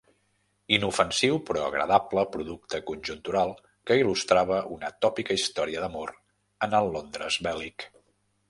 Inofensiu 0.77 1.35
però 1.49 1.65
agradable 1.65 2.23
producte 2.37 2.81
conjuntural 2.91 3.53
que 3.91 3.99
il·lustrava 4.05 4.59
una 4.79 4.93
tòpica 5.07 5.39
història 5.41 5.85
d'amor 5.85 6.15
en 6.69 6.79
el 6.83 6.95
Londres 6.97 7.43
bèl·lic. 7.51 7.91